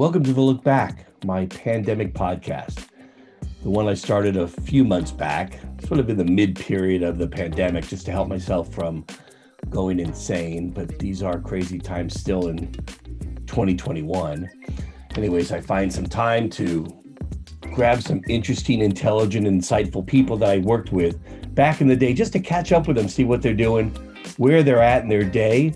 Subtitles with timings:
[0.00, 2.86] Welcome to the Look Back, my pandemic podcast.
[3.62, 7.18] The one I started a few months back, sort of in the mid period of
[7.18, 9.04] the pandemic, just to help myself from
[9.68, 10.70] going insane.
[10.70, 12.72] But these are crazy times still in
[13.46, 14.48] 2021.
[15.16, 16.86] Anyways, I find some time to
[17.74, 21.18] grab some interesting, intelligent, insightful people that I worked with
[21.54, 23.90] back in the day just to catch up with them, see what they're doing,
[24.38, 25.74] where they're at in their day,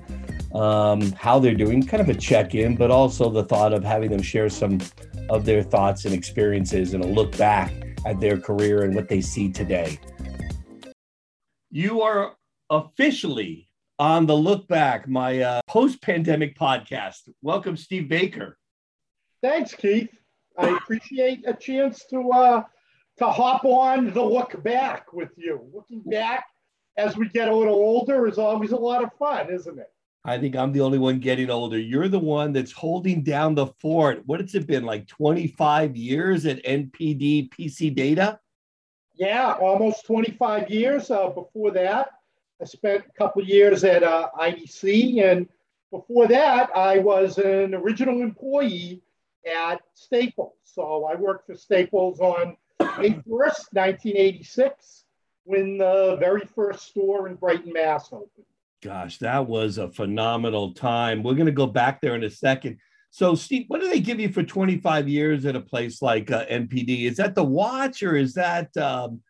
[0.55, 4.11] um, how they're doing, kind of a check in, but also the thought of having
[4.11, 4.81] them share some
[5.29, 7.73] of their thoughts and experiences and a look back
[8.07, 9.99] at their career and what they see today.
[11.71, 12.37] You are
[12.71, 17.29] officially on the Look Back, my uh, post pandemic podcast.
[17.43, 18.59] Welcome, Steve Baker.
[19.43, 20.11] Thanks, Keith.
[20.57, 22.63] I appreciate a chance to uh,
[23.19, 25.69] to hop on the look back with you.
[25.73, 26.47] Looking back
[26.97, 29.94] as we get a little older is always a lot of fun, isn't it?
[30.27, 31.79] I think I'm the only one getting older.
[31.79, 34.23] You're the one that's holding down the fort.
[34.25, 38.41] What has it been like 25 years at NPD PC Data?
[39.13, 41.11] Yeah, almost 25 years.
[41.11, 42.09] Uh, before that,
[42.61, 45.47] I spent a couple years at uh, IDC, and
[45.91, 49.03] before that, I was an original employee
[49.47, 50.55] at Staples.
[50.65, 55.05] So I worked for Staples on May 1st, 1986,
[55.45, 58.47] when the very first store in Brighton, Mass opened.
[58.85, 61.23] Gosh, that was a phenomenal time.
[61.23, 62.77] We're going to go back there in a second.
[63.09, 66.45] So, Steve, what do they give you for 25 years at a place like uh,
[66.45, 67.07] NPD?
[67.07, 69.23] Is that the watch or is that um,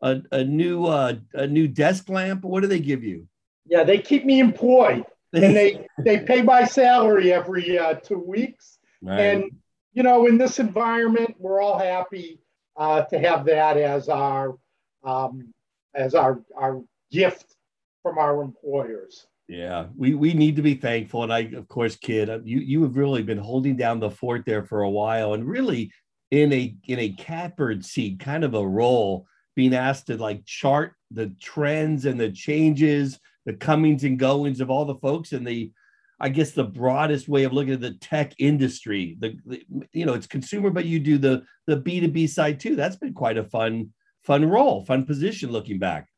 [0.00, 2.42] a, a, new uh, a new desk lamp?
[2.42, 3.28] What do they give you?
[3.66, 8.78] Yeah, they keep me employed, and they they pay my salary every uh, two weeks.
[9.02, 9.20] Right.
[9.20, 9.50] And
[9.92, 12.40] you know, in this environment, we're all happy
[12.78, 14.56] uh, to have that as our
[15.04, 15.52] um,
[15.94, 17.56] as our our gift
[18.02, 19.26] from our employers.
[19.48, 21.24] Yeah, we, we need to be thankful.
[21.24, 24.44] And I, of course, kid, uh, you you have really been holding down the fort
[24.46, 25.92] there for a while, and really
[26.30, 30.94] in a in a catbird seat kind of a role, being asked to like chart
[31.10, 35.70] the trends and the changes, the comings and goings of all the folks and the,
[36.18, 39.16] I guess the broadest way of looking at the tech industry.
[39.18, 39.62] The, the
[39.92, 42.76] you know it's consumer, but you do the the B two B side too.
[42.76, 46.08] That's been quite a fun fun role, fun position looking back.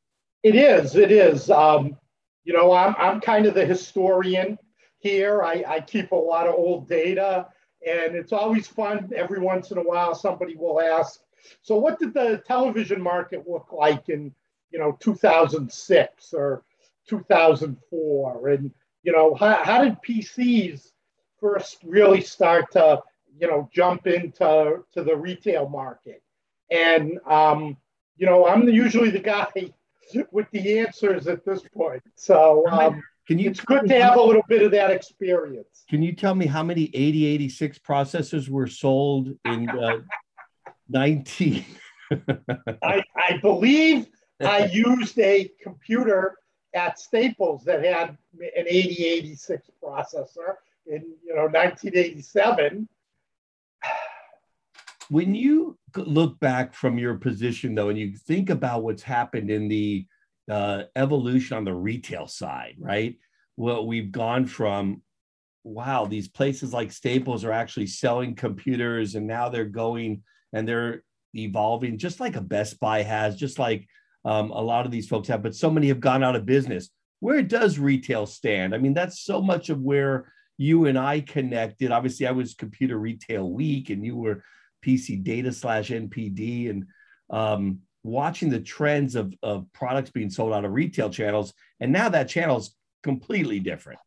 [0.44, 0.94] It is.
[0.94, 1.50] It is.
[1.50, 1.96] Um,
[2.44, 4.58] you know, I'm, I'm kind of the historian
[4.98, 5.42] here.
[5.42, 7.48] I, I keep a lot of old data,
[7.86, 9.10] and it's always fun.
[9.16, 11.20] Every once in a while, somebody will ask,
[11.62, 14.34] "So, what did the television market look like in,
[14.70, 16.62] you know, 2006 or
[17.08, 18.70] 2004?" And
[19.02, 20.92] you know, how, how did PCs
[21.40, 23.00] first really start to,
[23.38, 26.22] you know, jump into to the retail market?
[26.70, 27.78] And um,
[28.18, 29.46] you know, I'm usually the guy
[30.30, 32.02] with the answers at this point.
[32.16, 35.84] So um, can you it's good to have a little bit of that experience.
[35.88, 40.00] Can you tell me how many 8086 processors were sold in uh,
[40.88, 41.64] 19?
[42.82, 44.06] I, I believe
[44.40, 46.36] I used a computer
[46.74, 48.10] at Staples that had
[48.40, 52.88] an 8086 processor in you know 1987
[55.08, 59.68] when you look back from your position though and you think about what's happened in
[59.68, 60.06] the
[60.50, 63.16] uh, evolution on the retail side right?
[63.56, 65.02] Well we've gone from
[65.62, 70.22] wow these places like staples are actually selling computers and now they're going
[70.52, 71.02] and they're
[71.34, 73.88] evolving just like a best buy has just like
[74.26, 76.90] um, a lot of these folks have but so many have gone out of business.
[77.20, 78.74] Where does retail stand?
[78.74, 81.90] I mean that's so much of where you and i connected.
[81.90, 84.42] Obviously i was computer retail week and you were
[84.84, 86.86] PC data slash NPD and
[87.30, 91.54] um, watching the trends of, of products being sold out of retail channels.
[91.80, 94.00] And now that channel is completely different.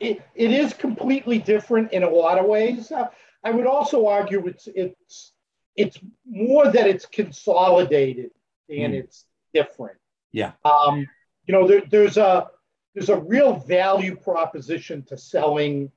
[0.00, 2.90] It, it is completely different in a lot of ways.
[2.90, 3.08] Uh,
[3.44, 5.32] I would also argue it's it's
[5.76, 8.30] it's more that it's consolidated
[8.68, 8.98] and mm.
[8.98, 9.98] it's different.
[10.32, 10.52] Yeah.
[10.64, 11.06] Um,
[11.46, 12.48] you know, there, there's a
[12.94, 15.90] there's a real value proposition to selling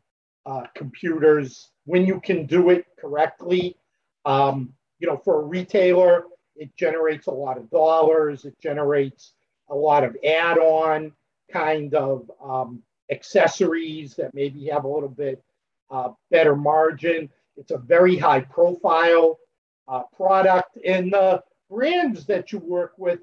[0.46, 3.78] uh, computers when you can do it correctly
[4.25, 6.25] um, you know, for a retailer,
[6.55, 8.46] it generates a lot of dollars.
[8.46, 9.34] It generates
[9.70, 11.11] a lot of add-on
[11.52, 12.81] kind of um,
[13.11, 15.43] accessories that maybe have a little bit
[15.90, 17.29] uh, better margin.
[17.58, 19.40] It's a very high profile
[19.87, 20.78] uh, product.
[20.85, 23.20] And the brands that you work with,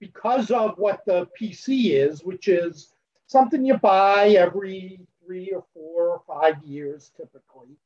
[0.00, 2.92] because of what the PC is, which is
[3.26, 7.76] something you buy every three or four or five years typically,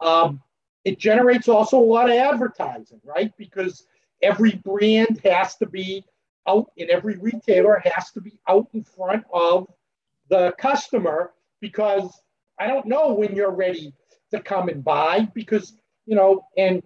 [0.00, 0.40] um,
[0.84, 3.32] it generates also a lot of advertising, right?
[3.36, 3.84] Because
[4.22, 6.04] every brand has to be
[6.46, 9.68] out and every retailer has to be out in front of
[10.30, 12.10] the customer because
[12.58, 13.94] I don't know when you're ready
[14.30, 15.74] to come and buy because,
[16.06, 16.82] you know, and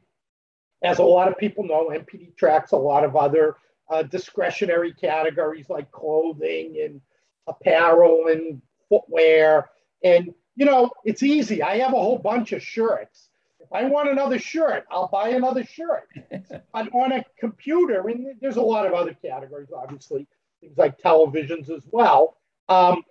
[0.82, 3.56] as a lot of people know, NPD tracks a lot of other
[3.90, 7.00] uh, discretionary categories like clothing and
[7.46, 9.70] apparel and footwear.
[10.02, 11.62] And, you know, it's easy.
[11.62, 13.28] I have a whole bunch of shirts.
[13.72, 16.08] I want another shirt, I'll buy another shirt.
[16.72, 20.26] but on a computer, and there's a lot of other categories, obviously,
[20.60, 22.36] things like televisions as well.
[22.68, 23.02] Um,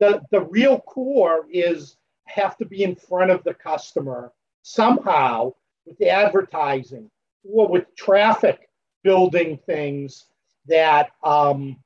[0.00, 1.96] the, the real core is
[2.26, 4.32] have to be in front of the customer
[4.62, 5.52] somehow
[5.86, 7.10] with the advertising
[7.44, 8.68] or with traffic
[9.02, 10.24] building things
[10.66, 11.76] that um,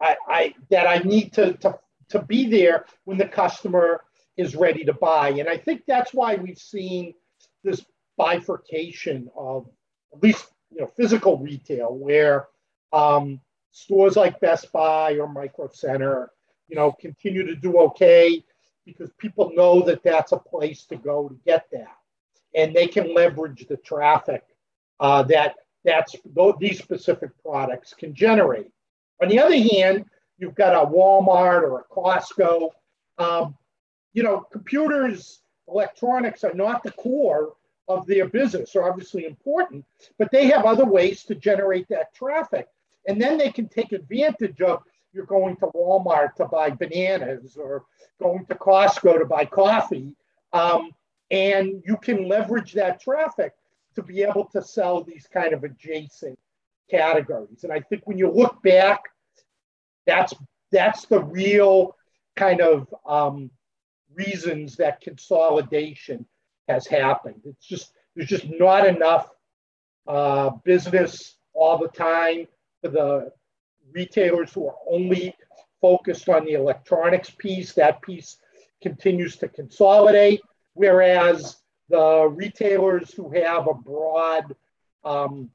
[0.00, 1.78] I, I, that I need to, to,
[2.10, 4.02] to be there when the customer
[4.36, 5.30] is ready to buy.
[5.30, 7.14] And I think that's why we've seen
[7.66, 7.84] this
[8.16, 9.68] bifurcation of
[10.14, 12.48] at least you know physical retail where
[12.92, 13.40] um,
[13.72, 16.30] stores like Best Buy or Micro Center
[16.68, 18.42] you know, continue to do okay
[18.84, 21.96] because people know that that's a place to go to get that,
[22.54, 24.42] and they can leverage the traffic
[25.00, 26.16] uh, that that's
[26.58, 28.70] these specific products can generate.
[29.22, 30.04] On the other hand,
[30.38, 32.70] you've got a Walmart or a Costco.
[33.18, 33.56] Um,
[34.12, 37.54] you know, computers, electronics are not the core
[37.88, 38.74] of their business.
[38.76, 39.84] Are obviously important,
[40.18, 42.68] but they have other ways to generate that traffic,
[43.06, 44.82] and then they can take advantage of
[45.12, 47.84] you're going to Walmart to buy bananas or
[48.20, 50.12] going to Costco to buy coffee.
[50.52, 50.90] Um,
[51.30, 53.52] and you can leverage that traffic
[53.94, 56.38] to be able to sell these kind of adjacent
[56.88, 57.64] categories.
[57.64, 59.02] And I think when you look back,
[60.06, 60.34] that's
[60.70, 61.96] that's the real
[62.36, 63.50] kind of um,
[64.16, 66.26] reasons that consolidation
[66.68, 67.40] has happened.
[67.44, 69.30] It's just there's just not enough
[70.06, 72.46] uh, business all the time
[72.82, 73.32] for the
[73.92, 75.34] retailers who are only
[75.80, 78.38] focused on the electronics piece, that piece
[78.82, 80.40] continues to consolidate,
[80.74, 81.56] whereas
[81.88, 84.54] the retailers who have a broad
[85.04, 85.50] um,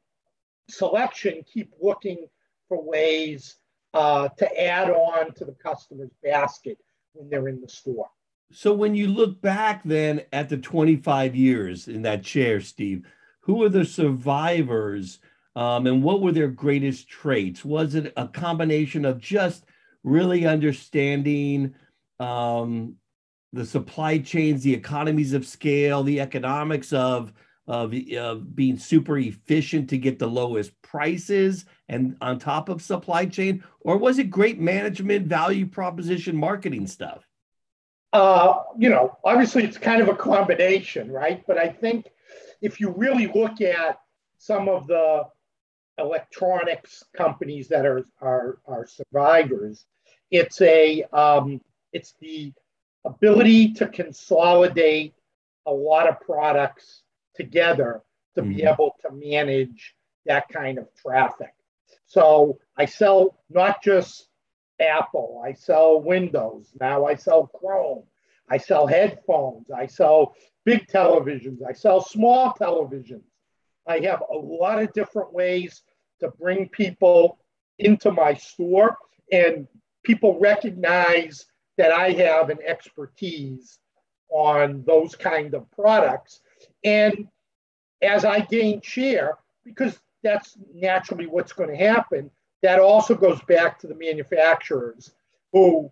[0.69, 2.28] selection keep looking
[2.68, 3.56] for ways
[3.94, 6.78] uh, to add on to the customer's basket
[7.13, 8.10] when they're in the store.
[8.53, 13.06] So when you look back then at the 25 years in that chair, Steve,
[13.42, 15.19] who are the survivors
[15.56, 17.63] um, and what were their greatest traits?
[17.63, 19.65] Was it a combination of just
[20.03, 21.74] really understanding
[22.19, 22.95] um,
[23.53, 27.33] the supply chains, the economies of scale, the economics of,
[27.68, 33.25] of, of being super efficient to get the lowest prices and on top of supply
[33.25, 33.63] chain?
[33.81, 37.25] Or was it great management, value proposition, marketing stuff?
[38.13, 41.44] Uh, you know, obviously it's kind of a combination, right?
[41.48, 42.08] But I think
[42.62, 44.00] if you really look at
[44.38, 45.25] some of the
[46.02, 49.86] electronics companies that are, are, are survivors.
[50.30, 51.62] It's a um,
[51.94, 52.54] it's the
[53.06, 55.13] ability to consolidate
[55.66, 57.04] a lot of products
[57.36, 58.02] together
[58.36, 58.54] to mm-hmm.
[58.54, 61.54] be able to manage that kind of traffic.
[62.06, 64.28] So I sell not just
[64.81, 68.04] Apple, I sell Windows, now I sell Chrome,
[68.50, 70.36] I sell headphones, I sell
[70.66, 73.24] big televisions, I sell small televisions.
[73.88, 75.81] I have a lot of different ways
[76.19, 77.39] to bring people
[77.80, 78.98] into my store
[79.31, 79.68] and
[80.04, 81.45] people recognize
[81.77, 83.80] that I have an expertise
[84.30, 86.42] on those kind of products.
[86.84, 87.27] And
[88.01, 92.29] as I gain share, because that's naturally what's going to happen,
[92.62, 95.12] that also goes back to the manufacturers
[95.51, 95.91] who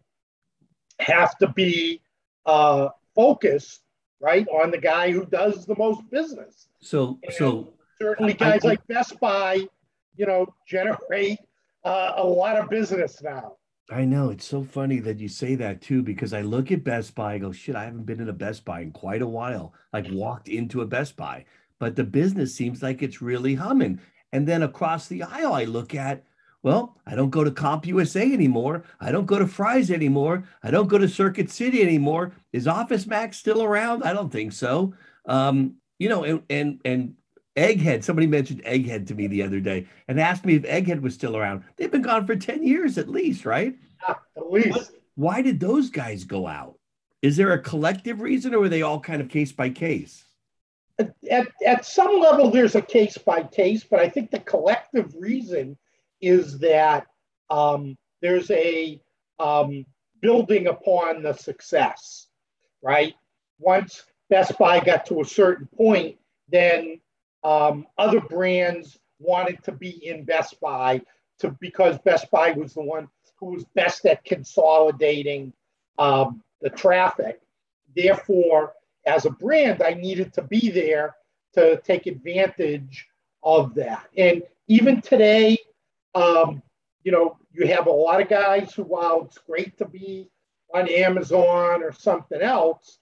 [1.00, 2.02] have to be
[2.46, 3.82] uh, focused,
[4.20, 6.68] right, on the guy who does the most business.
[6.82, 9.68] So, and so certainly guys I, like Best Buy
[10.20, 11.40] you know, generate
[11.86, 13.56] uh, a lot of business now.
[13.90, 17.16] I know it's so funny that you say that too, because I look at Best
[17.16, 19.74] Buy, I go, shit, I haven't been in a Best Buy in quite a while.
[19.94, 21.46] Like walked into a Best Buy,
[21.80, 24.02] but the business seems like it's really humming.
[24.34, 26.26] And then across the aisle, I look at,
[26.62, 28.84] well, I don't go to CompUSA anymore.
[29.00, 30.44] I don't go to Fry's anymore.
[30.62, 32.34] I don't go to Circuit City anymore.
[32.51, 34.04] Is Office Max still around?
[34.04, 34.94] I don't think so.
[35.25, 37.16] Um, you know, and and and
[37.56, 38.04] Egghead.
[38.04, 41.38] Somebody mentioned Egghead to me the other day and asked me if Egghead was still
[41.38, 41.63] around.
[41.78, 43.75] They've been gone for 10 years at least, right?
[44.08, 44.92] Yeah, at least.
[45.16, 46.75] Why did those guys go out?
[47.22, 50.24] Is there a collective reason or were they all kind of case by case?
[50.98, 55.78] At, at some level, there's a case by case, but I think the collective reason
[56.22, 57.08] is that
[57.50, 59.02] um, there's a
[59.40, 59.86] um,
[60.22, 62.28] building upon the success,
[62.82, 63.14] right?
[63.60, 66.18] Once Best Buy got to a certain point,
[66.50, 67.00] then
[67.44, 71.02] um, other brands wanted to be in Best Buy
[71.40, 73.08] to because Best Buy was the one
[73.40, 75.54] who was best at consolidating
[75.98, 77.40] um, the traffic.
[77.96, 78.74] Therefore,
[79.06, 81.16] as a brand, I needed to be there
[81.54, 83.08] to take advantage
[83.44, 84.08] of that.
[84.18, 85.58] And even today,
[86.16, 86.62] um,
[87.04, 90.30] you know, you have a lot of guys who, while it's great to be
[90.74, 93.00] on Amazon or something else,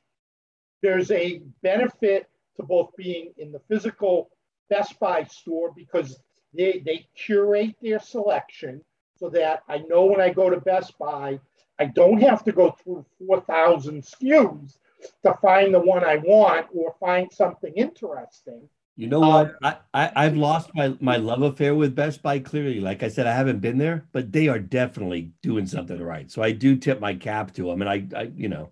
[0.82, 4.30] there's a benefit to both being in the physical
[4.70, 6.20] Best Buy store because
[6.54, 8.82] they, they curate their selection
[9.18, 11.40] so that I know when I go to Best Buy,
[11.80, 14.78] I don't have to go through 4,000 SKUs
[15.24, 18.68] to find the one I want or find something interesting.
[18.98, 19.56] You know what?
[19.62, 22.80] Um, I, I, have lost my, my love affair with Best Buy clearly.
[22.80, 26.32] Like I said, I haven't been there, but they are definitely doing something right.
[26.32, 27.84] So I do tip my cap to them.
[27.84, 28.72] And I, I you know.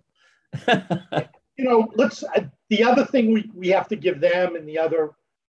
[1.56, 2.40] you know, let's, uh,
[2.70, 5.12] the other thing we, we have to give them and the other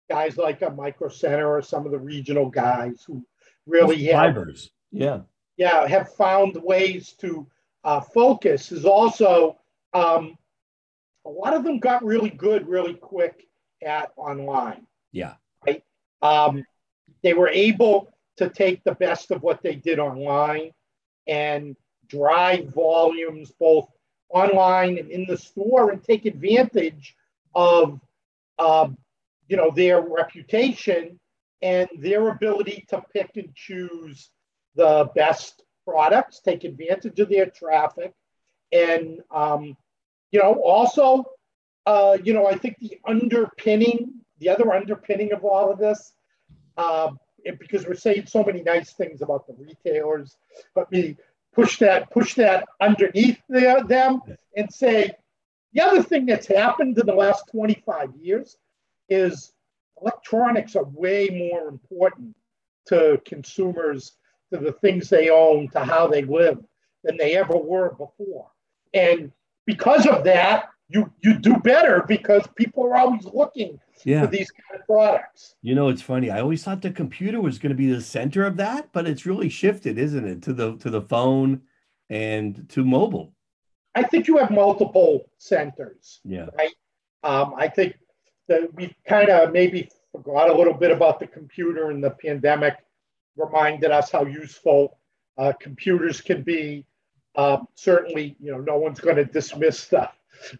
[0.08, 3.22] guys like a Micro Center or some of the regional guys who
[3.66, 4.34] really have,
[4.90, 5.20] yeah,
[5.58, 7.46] yeah, have found ways to
[7.84, 9.58] uh, focus is also
[9.92, 10.36] um,
[11.26, 13.46] a lot of them got really good really quick
[13.82, 14.86] at online.
[15.12, 15.34] Yeah.
[15.66, 15.82] Right.
[16.22, 16.64] Um,
[17.22, 20.72] they were able to take the best of what they did online
[21.26, 21.76] and
[22.08, 23.88] drive volumes both
[24.30, 27.14] online and in the store and take advantage
[27.54, 28.00] of
[28.58, 28.96] um,
[29.48, 31.18] you know their reputation
[31.60, 34.30] and their ability to pick and choose
[34.74, 38.12] the best products take advantage of their traffic
[38.72, 39.76] and um,
[40.30, 41.24] you know also
[41.86, 46.12] uh, you know i think the underpinning the other underpinning of all of this
[46.76, 47.10] uh,
[47.58, 50.36] because we're saying so many nice things about the retailers
[50.74, 51.16] but we
[51.54, 54.20] push that push that underneath them
[54.56, 55.12] and say
[55.72, 58.56] the other thing that's happened in the last 25 years
[59.08, 59.52] is
[60.00, 62.34] electronics are way more important
[62.86, 64.12] to consumers,
[64.52, 66.58] to the things they own, to how they live
[67.04, 68.50] than they ever were before.
[68.92, 69.32] And
[69.66, 74.22] because of that, you you do better because people are always looking yeah.
[74.22, 75.54] for these kind of products.
[75.62, 76.30] You know, it's funny.
[76.30, 79.26] I always thought the computer was going to be the center of that, but it's
[79.26, 81.62] really shifted, isn't it, to the to the phone
[82.10, 83.32] and to mobile.
[83.94, 86.20] I think you have multiple centers.
[86.24, 86.46] Yeah.
[86.56, 86.74] Right.
[87.22, 87.96] Um, I think
[88.48, 92.76] that we kind of maybe forgot a little bit about the computer and the pandemic
[93.36, 94.98] reminded us how useful
[95.38, 96.84] uh, computers can be.
[97.34, 100.08] Uh, certainly, you know, no one's going to dismiss the,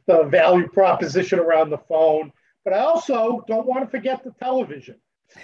[0.07, 2.33] the value proposition around the phone.
[2.65, 4.97] But I also don't want to forget the television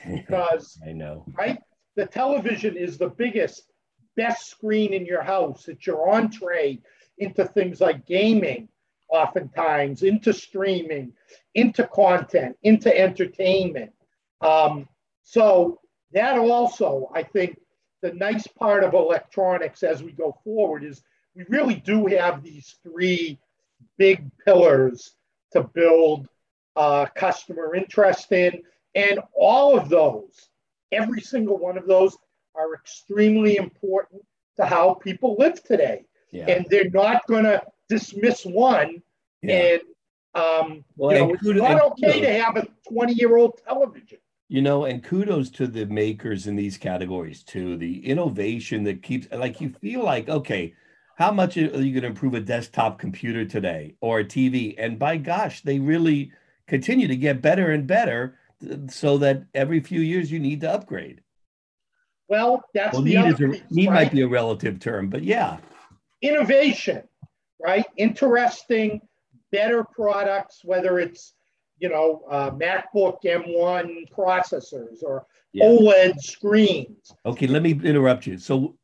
[0.06, 1.58] because I know, right?
[1.96, 3.72] The television is the biggest,
[4.16, 5.68] best screen in your house.
[5.68, 6.80] It's your entree
[7.18, 8.68] into things like gaming,
[9.08, 11.12] oftentimes, into streaming,
[11.54, 13.92] into content, into entertainment.
[14.40, 14.88] Um,
[15.22, 15.80] so
[16.12, 17.58] that also, I think,
[18.00, 21.02] the nice part of electronics as we go forward is
[21.34, 23.38] we really do have these three
[23.98, 25.14] big pillars
[25.52, 26.28] to build
[26.76, 28.62] uh, customer interest in,
[28.94, 30.48] and all of those,
[30.92, 32.16] every single one of those,
[32.54, 34.22] are extremely important
[34.56, 36.04] to how people live today.
[36.32, 36.46] Yeah.
[36.48, 39.02] And they're not going to dismiss one
[39.42, 39.54] yeah.
[39.54, 39.82] and
[40.34, 44.18] um, well, you know, it's not okay to have a 20 year old television.
[44.48, 47.76] You know, and kudos to the makers in these categories too.
[47.76, 50.74] The innovation that keeps, like, you feel like, okay,
[51.18, 54.76] how much are you going to improve a desktop computer today or a TV?
[54.78, 56.30] And by gosh, they really
[56.68, 58.38] continue to get better and better
[58.88, 61.22] so that every few years you need to upgrade.
[62.28, 63.94] Well, that's well, need, is a, piece, need right?
[63.94, 65.56] might be a relative term, but yeah.
[66.22, 67.02] Innovation,
[67.60, 67.86] right?
[67.96, 69.00] Interesting
[69.50, 71.34] better products, whether it's
[71.80, 75.64] you know uh, MacBook M1 processors or yeah.
[75.64, 77.12] OLED screens.
[77.26, 78.38] Okay, let me interrupt you.
[78.38, 78.76] So,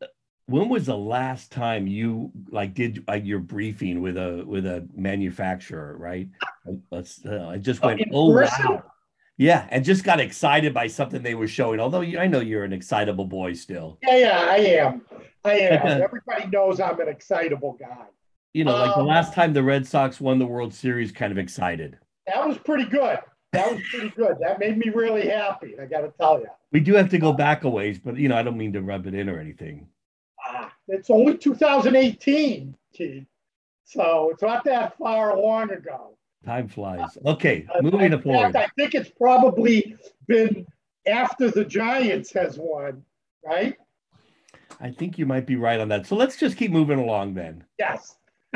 [0.46, 4.86] when was the last time you like did uh, your briefing with a with a
[4.94, 5.96] manufacturer?
[5.96, 6.28] Right?
[6.90, 7.24] Let's.
[7.24, 8.02] Uh, I just went.
[8.12, 8.84] oh wow.
[9.36, 11.80] Yeah, and just got excited by something they were showing.
[11.80, 13.98] Although you, I know you're an excitable boy still.
[14.00, 15.02] Yeah, yeah, I am.
[15.44, 16.02] I am.
[16.02, 18.06] Everybody knows I'm an excitable guy
[18.54, 21.32] you know, like um, the last time the Red Sox won the World Series, kind
[21.32, 21.98] of excited.
[22.26, 23.18] That was pretty good.
[23.52, 24.36] That was pretty good.
[24.40, 25.74] That made me really happy.
[25.80, 26.46] I got to tell you.
[26.72, 28.80] We do have to go back a ways, but you know, I don't mean to
[28.80, 29.88] rub it in or anything.
[30.88, 33.26] It's only 2018, Keith.
[33.84, 36.16] So it's not that far long ago.
[36.44, 37.16] Time flies.
[37.24, 38.56] Okay, uh, moving to forward.
[38.56, 40.66] I think it's probably been
[41.06, 43.02] after the Giants has won,
[43.44, 43.76] right?
[44.80, 46.06] I think you might be right on that.
[46.06, 47.64] So let's just keep moving along then.
[47.78, 48.16] Yes.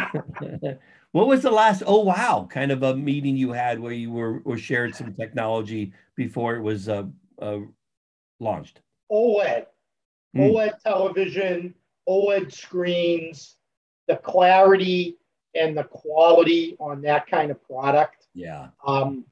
[1.13, 4.41] what was the last oh wow kind of a meeting you had where you were
[4.45, 7.05] or shared some technology before it was uh,
[7.41, 7.59] uh,
[8.41, 8.81] launched?
[9.11, 9.67] OLED,
[10.37, 10.53] mm.
[10.53, 11.75] OLED television,
[12.09, 13.57] OLED screens,
[14.07, 15.17] the clarity
[15.55, 18.69] and the quality on that kind of product Yeah.
[18.87, 19.25] Um,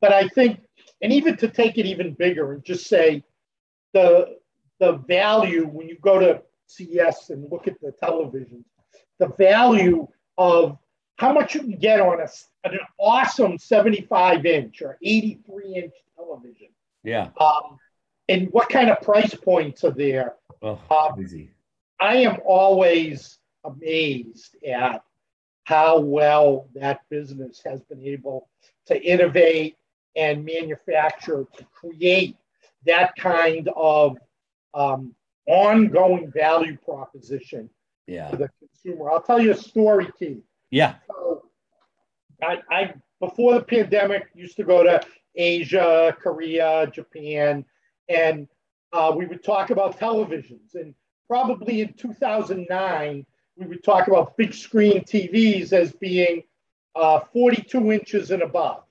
[0.00, 0.60] but I think,
[1.02, 3.24] and even to take it even bigger and just say
[3.92, 4.36] the
[4.78, 8.64] the value when you go to CES and look at the televisions,
[9.18, 10.06] the value
[10.36, 10.76] of
[11.16, 12.28] how much you can get on a,
[12.68, 16.68] an awesome 75 inch or 83 inch television.
[17.04, 17.30] Yeah.
[17.40, 17.78] Um,
[18.28, 20.34] and what kind of price points are there?
[20.60, 21.50] Oh, Um, crazy.
[22.00, 25.02] I am always amazed at
[25.64, 28.48] how well that business has been able
[28.86, 29.76] to innovate
[30.14, 32.36] and manufacture to create
[32.84, 34.16] that kind of
[34.74, 35.14] um,
[35.46, 37.68] ongoing value proposition
[38.06, 38.30] Yeah.
[38.30, 39.10] to the consumer.
[39.10, 40.42] I'll tell you a story, Keith.
[40.70, 40.94] Yeah.
[41.08, 41.44] So
[42.42, 45.00] I, I before the pandemic used to go to
[45.34, 47.64] Asia, Korea, Japan,
[48.08, 48.46] and
[48.92, 50.74] uh, we would talk about televisions.
[50.74, 50.94] And
[51.28, 56.42] probably in 2009, we would talk about big screen TVs as being
[56.94, 58.82] uh, 42 inches and above.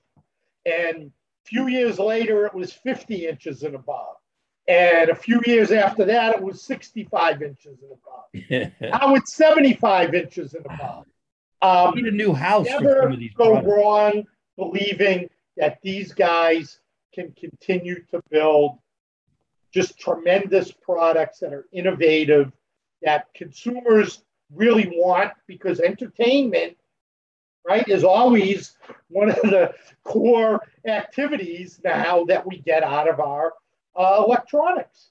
[0.64, 1.10] And
[1.44, 4.16] a few years later, it was 50 inches and above.
[4.68, 8.02] And a few years after that, it was 65 inches and above.
[8.80, 11.06] Now it's 75 inches and above.
[11.62, 13.66] Um, need a new house for some never of these go products.
[13.66, 14.24] wrong
[14.56, 16.80] believing that these guys
[17.14, 18.78] can continue to build
[19.72, 22.52] just tremendous products that are innovative
[23.02, 24.22] that consumers
[24.54, 26.76] really want because entertainment
[27.66, 28.76] right is always
[29.08, 29.72] one of the
[30.04, 33.52] core activities now that we get out of our
[33.96, 35.10] uh, electronics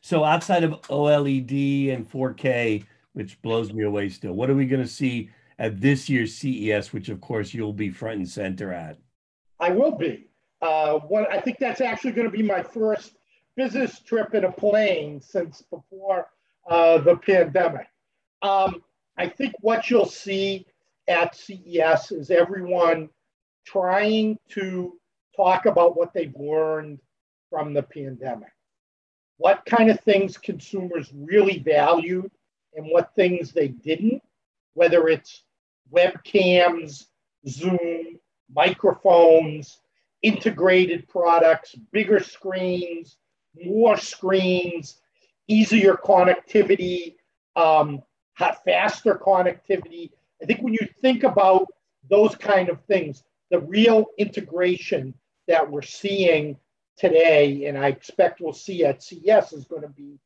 [0.00, 4.82] So outside of OLED and 4K, which blows me away still, what are we going
[4.82, 8.98] to see at this year's CES, which of course you'll be front and center at?
[9.60, 10.28] I will be.
[10.60, 13.16] Uh, what I think that's actually going to be my first
[13.56, 16.28] business trip in a plane since before
[16.68, 17.86] uh, the pandemic.
[18.42, 18.82] Um,
[19.16, 20.66] I think what you'll see
[21.06, 23.10] at CES is everyone
[23.66, 24.98] trying to
[25.36, 27.00] talk about what they've learned
[27.50, 28.50] from the pandemic.
[29.36, 32.30] What kind of things consumers really valued
[32.74, 34.22] and what things they didn't,
[34.74, 35.42] whether it's
[35.92, 37.06] webcams,
[37.48, 38.18] Zoom,
[38.54, 39.80] microphones,
[40.22, 43.16] integrated products, bigger screens,
[43.62, 45.00] more screens,
[45.48, 47.16] easier connectivity,
[47.56, 48.02] um,
[48.36, 50.10] faster connectivity.
[50.42, 51.66] I think when you think about
[52.08, 55.14] those kind of things, the real integration
[55.46, 56.56] that we're seeing
[56.96, 60.18] today, and I expect we'll see at CES, is going to be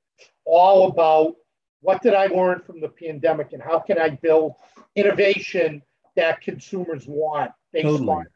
[0.45, 1.37] all about
[1.81, 4.55] what did I learn from the pandemic and how can I build
[4.97, 5.83] innovation
[6.17, 8.09] that consumers want based Totally.
[8.09, 8.27] on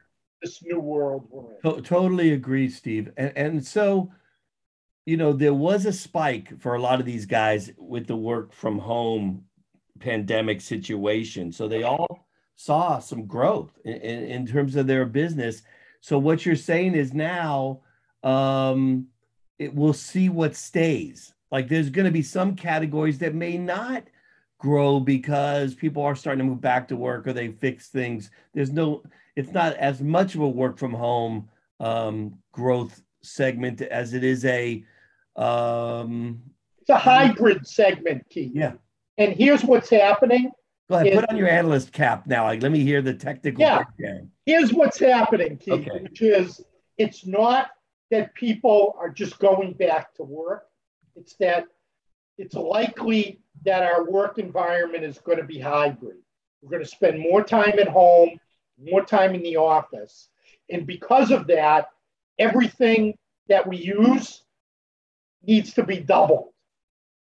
[0.40, 1.76] this new world we're in.
[1.76, 3.10] To- totally agree, Steve.
[3.16, 4.12] And, and so,
[5.04, 8.52] you know, there was a spike for a lot of these guys with the work
[8.52, 9.44] from home
[9.98, 11.52] pandemic situation.
[11.52, 15.62] So they all saw some growth in, in, terms of their business.
[16.00, 17.80] So what you're saying is now
[18.22, 19.08] um,
[19.58, 21.34] it will see what stays.
[21.50, 24.04] Like there's going to be some categories that may not
[24.58, 28.30] grow because people are starting to move back to work or they fix things.
[28.54, 29.02] There's no,
[29.34, 31.48] it's not as much of a work from home
[31.80, 34.84] um, growth segment as it is a,
[35.36, 36.42] um,
[36.80, 38.52] It's a hybrid segment, Keith.
[38.54, 38.74] yeah.
[39.18, 40.50] And here's what's happening.
[40.90, 42.44] Go ahead, Is- put on your analyst cap now.
[42.44, 43.84] Like, let me hear the technical Yeah.
[43.96, 44.30] breakdown.
[44.46, 46.02] Here's what's happening, Keith, Okay.
[46.02, 46.64] which is
[46.98, 47.70] it's not
[48.10, 50.66] that people are just going back to work.
[51.16, 51.66] It's that
[52.38, 56.16] it's likely that our work environment is going to be hybrid.
[56.60, 58.38] We're going to spend more time at home,
[58.82, 60.28] more time in the office.
[60.70, 61.88] And because of that,
[62.38, 63.16] everything
[63.48, 64.42] that we use
[65.46, 66.48] needs to be doubled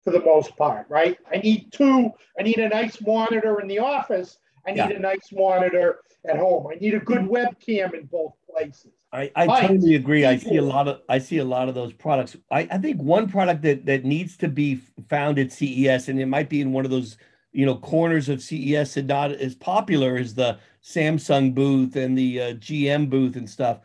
[0.05, 1.19] for the most part, right?
[1.33, 4.39] I need two, I need a nice monitor in the office.
[4.67, 4.91] I need Yeah.
[4.91, 6.67] a nice monitor at home.
[6.71, 8.93] I need a good webcam in both places.
[9.13, 10.27] I, I totally agree.
[10.27, 12.37] I see a lot of I see a lot of those products.
[12.51, 16.27] I, I think one product that that needs to be found at CES, and it
[16.27, 17.17] might be in one of those
[17.53, 22.41] you know corners of CES and not as popular as the Samsung booth and the
[22.41, 23.81] uh, GM booth and stuff,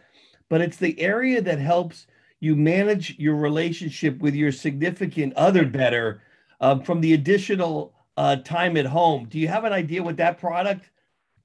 [0.50, 2.08] but it's the area that helps
[2.44, 6.22] you manage your relationship with your significant other better
[6.60, 9.26] um, from the additional uh, time at home.
[9.30, 10.90] Do you have an idea what that product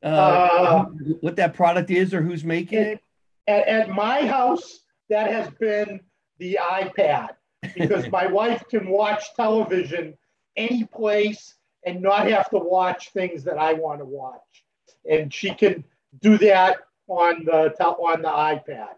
[0.02, 0.84] uh, Uh,
[1.20, 3.00] what that product is or who's making it?
[3.46, 6.00] At, at my house, that has been
[6.38, 7.28] the iPad
[7.74, 10.14] because my wife can watch television
[10.56, 11.54] any place
[11.86, 14.64] and not have to watch things that I want to watch.
[15.08, 15.84] And she can
[16.20, 18.94] do that on the on the iPad.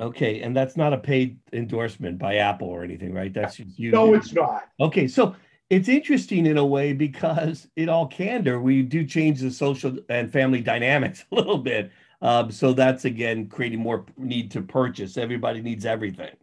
[0.00, 3.32] Okay, and that's not a paid endorsement by Apple or anything, right?
[3.32, 3.90] That's just you.
[3.90, 4.68] No, it's not.
[4.80, 5.36] Okay, so
[5.68, 10.32] it's interesting in a way because in all candor, we do change the social and
[10.32, 11.92] family dynamics a little bit.
[12.22, 15.18] Um, so that's again creating more need to purchase.
[15.18, 16.34] Everybody needs everything.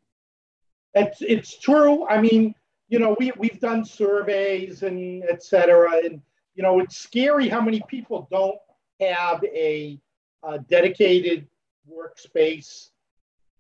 [0.94, 2.08] It's it's true.
[2.08, 2.54] I mean,
[2.90, 6.22] you know, we we've done surveys and et cetera, and
[6.54, 8.58] you know, it's scary how many people don't
[9.00, 10.00] have a,
[10.44, 11.48] a dedicated
[11.92, 12.90] workspace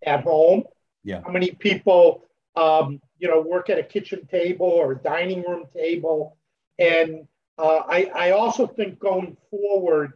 [0.06, 0.64] at home.
[1.04, 1.22] Yeah.
[1.26, 2.24] How many people,
[2.56, 6.38] um, you know, work at a kitchen table or a dining room table,
[6.80, 10.14] and uh, I I also think going forward,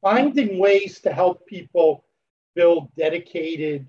[0.00, 2.04] finding ways to help people
[2.54, 3.88] build dedicated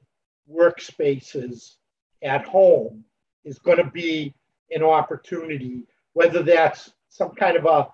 [0.52, 1.76] workspaces
[2.22, 3.04] at home
[3.43, 4.34] is going to be
[4.72, 7.88] an opportunity, whether that's some kind of a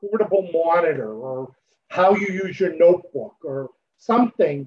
[0.00, 1.52] portable monitor or
[1.88, 4.66] how you use your notebook or something,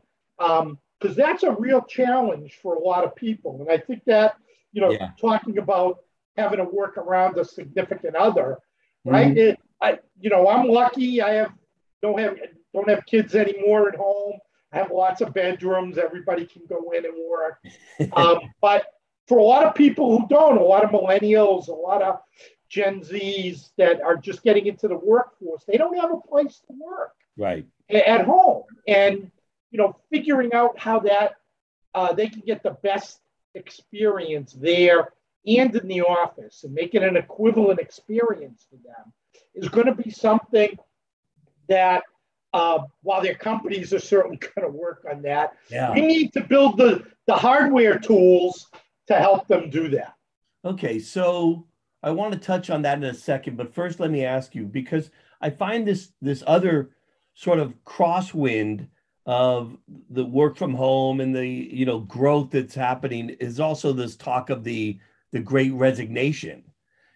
[1.00, 3.58] because that's a real challenge for a lot of people.
[3.62, 4.36] And I think that,
[4.72, 5.12] you know, yeah.
[5.20, 6.00] talking about
[6.36, 8.60] having to work around a significant other,
[9.06, 9.10] mm-hmm.
[9.10, 9.38] right?
[9.38, 11.22] It, I, you know, I'm lucky.
[11.22, 11.52] I have
[12.02, 12.38] don't have
[12.74, 14.40] don't have kids anymore at home.
[14.72, 15.98] I have lots of bedrooms.
[15.98, 17.60] Everybody can go in and work.
[18.14, 18.86] Um, but
[19.28, 22.20] for a lot of people who don't, a lot of millennials, a lot of
[22.70, 26.76] Gen Zs that are just getting into the workforce, they don't have a place to
[26.80, 28.64] work right at home.
[28.88, 29.32] And
[29.72, 31.36] you know, figuring out how that
[31.94, 33.20] uh, they can get the best
[33.56, 35.14] experience there
[35.46, 39.14] and in the office and make it an equivalent experience for them
[39.56, 40.78] is going to be something
[41.70, 42.04] that
[42.54, 45.94] uh, while their companies are certainly going to work on that, yeah.
[45.94, 48.68] we need to build the, the hardware tools
[49.08, 50.14] to help them do that.
[50.66, 51.66] Okay, so
[52.04, 54.66] I want to touch on that in a second, but first let me ask you
[54.66, 55.10] because
[55.42, 56.92] I find this this other
[57.36, 58.88] sort of crosswind
[59.28, 59.78] of
[60.10, 64.50] the work from home and the you know growth that's happening is also this talk
[64.50, 64.98] of the
[65.34, 66.64] the great resignation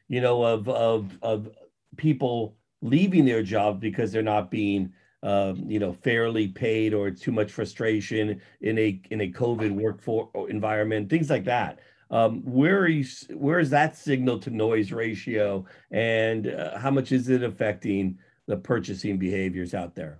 [0.10, 1.50] you know of of of
[1.96, 4.92] people leaving their job because they're not being
[5.24, 10.30] um, you know fairly paid or too much frustration in a in a covid workforce
[10.50, 11.80] environment things like that.
[12.10, 17.30] Um, where is where is that signal to noise ratio and uh, how much is
[17.30, 20.20] it affecting the purchasing behaviors out there?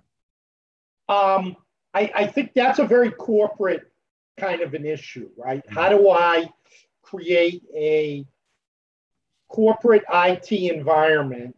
[1.10, 1.54] Um,
[1.94, 3.90] I, I think that's a very corporate
[4.38, 5.62] kind of an issue right?
[5.68, 6.22] How do mm-hmm.
[6.22, 6.52] i
[7.02, 8.26] create a
[9.48, 11.56] corporate it environment?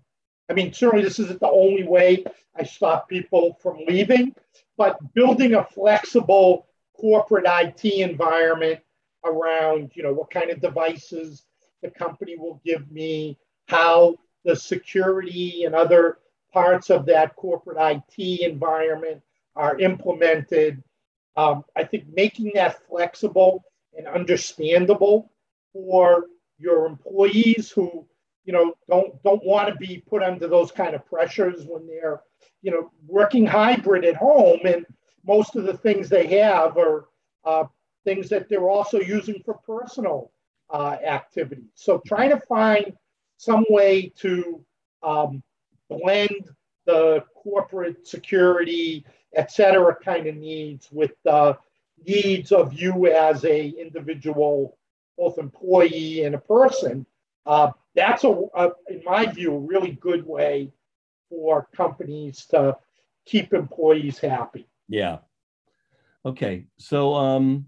[0.50, 2.24] I mean, certainly this isn't the only way
[2.56, 4.34] I stop people from leaving,
[4.76, 6.66] but building a flexible
[6.98, 8.80] corporate IT environment
[9.24, 11.44] around, you know, what kind of devices
[11.82, 16.18] the company will give me, how the security and other
[16.52, 17.78] parts of that corporate
[18.18, 19.22] IT environment
[19.56, 20.82] are implemented.
[21.36, 23.64] Um, I think making that flexible
[23.96, 25.32] and understandable
[25.72, 26.26] for
[26.58, 28.06] your employees who
[28.44, 32.20] you know, don't don't want to be put under those kind of pressures when they're,
[32.62, 34.86] you know, working hybrid at home, and
[35.26, 37.06] most of the things they have are
[37.44, 37.64] uh,
[38.04, 40.30] things that they're also using for personal
[40.70, 41.70] uh, activities.
[41.74, 42.92] So trying to find
[43.38, 44.64] some way to
[45.02, 45.42] um,
[45.88, 46.50] blend
[46.86, 51.56] the corporate security, et cetera, kind of needs with the
[52.06, 54.78] needs of you as a individual,
[55.16, 57.06] both employee and a person.
[57.46, 60.72] Uh, that's a, a, in my view, a really good way
[61.28, 62.76] for companies to
[63.26, 64.68] keep employees happy.
[64.88, 65.18] Yeah.
[66.24, 66.66] Okay.
[66.78, 67.66] So, um,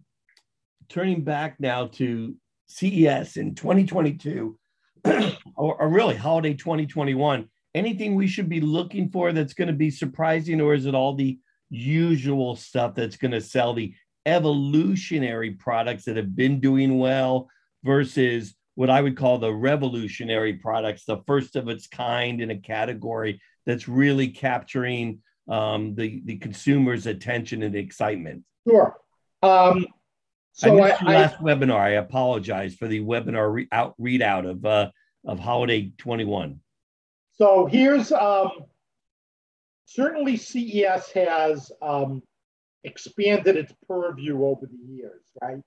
[0.89, 2.35] turning back now to
[2.69, 4.59] CES in 2022,
[5.05, 9.91] or, or really holiday 2021, anything we should be looking for that's going to be
[9.91, 11.39] surprising, or is it all the
[11.71, 17.49] usual stuff that's going to sell the evolutionary products that have been doing well
[17.85, 22.59] versus what I would call the revolutionary products, the first of its kind in a
[22.59, 28.45] category that's really capturing um, the the consumer's attention and excitement.
[28.69, 28.97] Sure.
[29.43, 29.87] Um,
[30.53, 31.79] so I missed I, last I, webinar.
[31.79, 34.91] I apologize for the webinar re- out, readout of uh,
[35.25, 36.61] of holiday 21.
[37.33, 38.51] So here's um,
[39.87, 42.23] certainly CES has um,
[42.85, 45.59] expanded its purview over the years, right?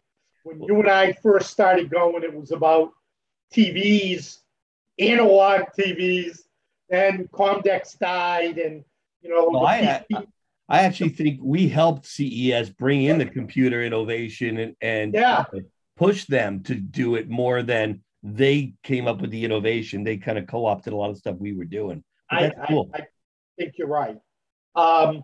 [0.44, 2.92] When you and I first started going, it was about
[3.54, 4.40] TVs,
[5.00, 6.40] analog TVs,
[6.92, 8.84] and Comdex died, and
[9.22, 9.50] you know.
[9.52, 10.04] Well, I,
[10.70, 15.46] I actually think we helped CES bring in the computer innovation and, and yeah.
[15.98, 20.04] push them to do it more than they came up with the innovation.
[20.04, 22.04] They kind of co-opted a lot of stuff we were doing.
[22.30, 22.92] I, cool.
[22.94, 23.08] I,
[23.60, 24.18] think you're right.
[24.76, 25.24] Um,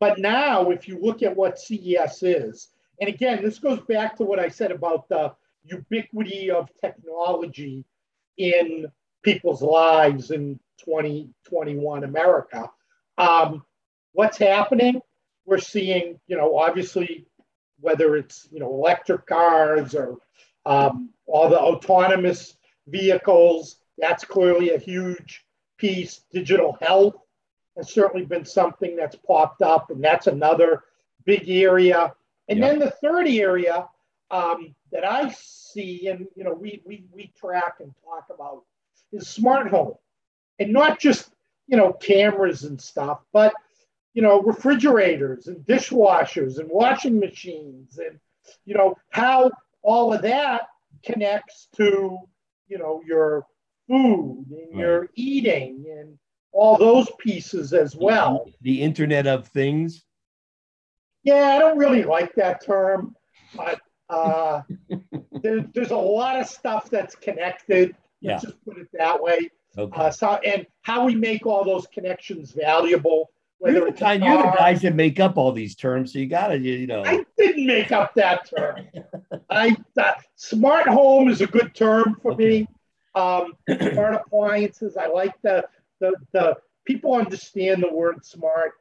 [0.00, 2.68] but now, if you look at what CES is,
[3.00, 5.32] and again, this goes back to what I said about the
[5.64, 7.84] ubiquity of technology
[8.36, 8.86] in
[9.22, 12.70] people's lives in 2021 America.
[13.16, 13.64] Um,
[14.12, 15.00] what's happening?
[15.44, 17.26] we're seeing, you know, obviously,
[17.80, 20.16] whether it's, you know, electric cars or
[20.64, 25.44] um, all the autonomous vehicles, that's clearly a huge
[25.78, 26.22] piece.
[26.32, 27.16] Digital health
[27.76, 30.84] has certainly been something that's popped up, and that's another
[31.24, 32.14] big area.
[32.48, 33.88] And then the third area
[34.30, 38.62] um, that I see, and you know, we, we we track and talk about,
[39.12, 39.94] is smart home,
[40.58, 41.30] and not just
[41.66, 43.54] you know cameras and stuff, but
[44.12, 48.18] you know refrigerators and dishwashers and washing machines, and
[48.64, 49.50] you know how
[49.82, 50.68] all of that
[51.04, 52.18] connects to
[52.68, 53.46] you know your
[53.88, 54.78] food and right.
[54.78, 56.18] your eating and
[56.54, 58.48] all those pieces as well.
[58.62, 60.04] The Internet of Things.
[61.24, 63.14] Yeah, I don't really like that term,
[63.56, 64.62] but uh,
[65.42, 67.96] there, there's a lot of stuff that's connected.
[68.22, 68.50] Let's yeah.
[68.50, 69.50] just put it that way.
[69.76, 70.00] Okay.
[70.00, 73.30] Uh, so, and how we make all those connections valuable.
[73.58, 76.26] Whether you're, the, kind, you're the guys that make up all these terms, so you
[76.26, 77.02] gotta, you know.
[77.04, 78.86] I didn't make up that term.
[79.50, 82.44] I uh, smart home is a good term for okay.
[82.44, 82.68] me.
[83.14, 83.54] Um,
[83.92, 84.96] smart appliances.
[84.96, 85.64] I like the,
[86.04, 88.72] the the people understand the word smart.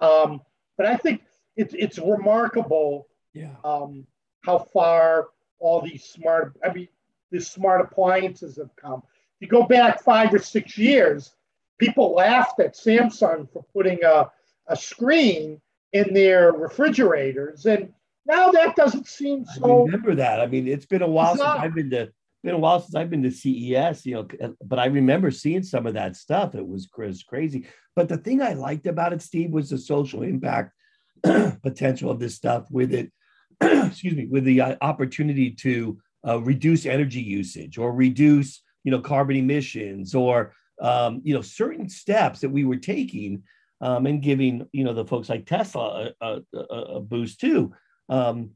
[0.00, 0.40] Um,
[0.76, 1.22] but I think
[1.56, 3.08] it's it's remarkable.
[3.34, 3.54] Yeah.
[3.64, 4.06] Um,
[4.44, 6.88] how far all these smart, I mean,
[7.30, 9.02] the smart appliances have come.
[9.40, 11.34] If you go back five or six years,
[11.78, 14.30] people laughed at Samsung for putting a,
[14.68, 15.60] a screen
[15.92, 17.66] in their refrigerators.
[17.66, 17.92] And
[18.26, 19.82] now that doesn't seem so.
[19.82, 20.40] I remember that.
[20.40, 22.10] I mean, it's been a while since I've been to
[22.42, 25.86] been a while since I've been to CES, you know, but I remember seeing some
[25.86, 26.54] of that stuff.
[26.54, 27.66] It was crazy.
[27.96, 30.72] But the thing I liked about it, Steve, was the social impact
[31.22, 33.12] potential of this stuff with it
[33.62, 39.00] excuse me, with the uh, opportunity to uh, reduce energy usage or reduce, you know,
[39.00, 43.42] carbon emissions or, um, you know, certain steps that we were taking
[43.80, 47.72] um, and giving, you know, the folks like Tesla a, a, a boost too.
[48.08, 48.50] Um,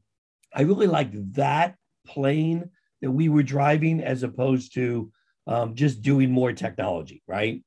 [0.53, 1.75] I really liked that
[2.07, 2.69] plane
[3.03, 5.11] that we were driving as opposed to
[5.45, 7.61] um, just doing more technology, right?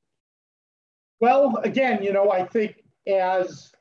[1.19, 3.71] Well, again, you know, I think as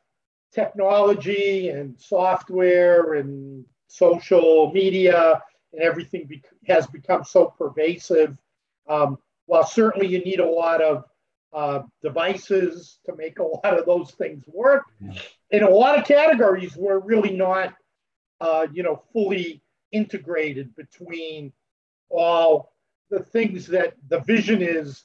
[0.53, 5.41] technology and software and social media
[5.73, 8.37] and everything be- has become so pervasive.
[8.87, 9.17] Um,
[9.47, 11.05] while certainly you need a lot of
[11.55, 14.85] uh, devices to make a lot of those things work,
[15.51, 17.73] in a lot of categories, we're really not,
[18.43, 19.63] uh, you know, fully
[19.97, 21.53] integrated between
[22.11, 22.73] all
[23.11, 25.05] the things that the vision is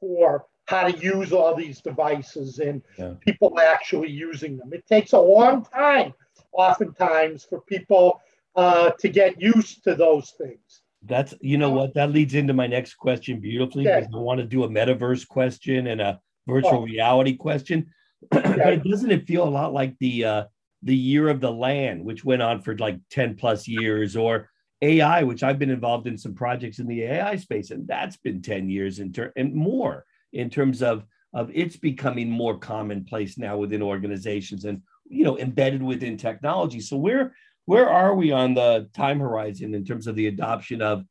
[0.00, 3.14] for how to use all these devices and yeah.
[3.20, 4.72] people actually using them.
[4.72, 6.14] It takes a long time,
[6.52, 8.20] oftentimes, for people
[8.56, 10.82] uh, to get used to those things.
[11.04, 14.00] That's you know what that leads into my next question beautifully okay.
[14.00, 16.84] because I want to do a metaverse question and a virtual oh.
[16.84, 17.90] reality question.
[18.32, 18.76] Okay.
[18.76, 20.44] but doesn't it feel a lot like the uh,
[20.82, 25.22] the year of the LAN, which went on for like ten plus years, or AI,
[25.22, 28.68] which I've been involved in some projects in the AI space, and that's been ten
[28.68, 33.80] years in ter- and more in terms of of it's becoming more commonplace now within
[33.80, 36.80] organizations and you know embedded within technology.
[36.80, 37.34] So where
[37.66, 41.04] where are we on the time horizon in terms of the adoption of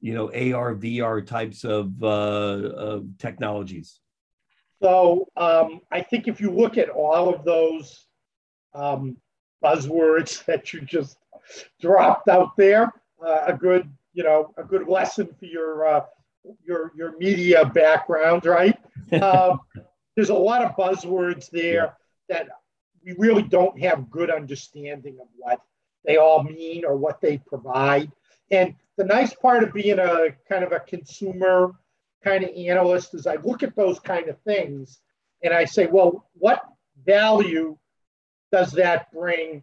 [0.00, 4.00] you know ar vr types of, uh, of technologies?
[4.80, 8.05] So um, i think if you look at all of those
[8.76, 9.16] um,
[9.64, 11.16] buzzwords that you just
[11.80, 12.92] dropped out there
[13.24, 16.04] uh, a good you know a good lesson for your uh,
[16.64, 18.78] your your media background, right?
[19.22, 19.60] Um,
[20.16, 21.96] there's a lot of buzzwords there
[22.28, 22.48] that
[23.04, 25.60] we really don't have good understanding of what
[26.04, 28.10] they all mean or what they provide.
[28.50, 31.72] And the nice part of being a kind of a consumer
[32.24, 34.98] kind of analyst is I look at those kind of things
[35.44, 36.62] and I say, well, what
[37.04, 37.78] value
[38.52, 39.62] does that bring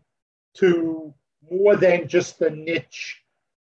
[0.55, 1.13] to
[1.49, 3.21] more than just the niche